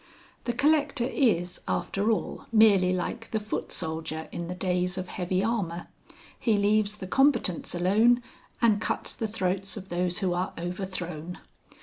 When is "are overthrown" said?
10.33-11.37